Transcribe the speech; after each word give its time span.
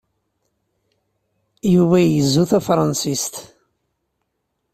Yuba 1.73 1.97
igezzu 2.01 2.43
tafṛansist. 2.49 3.35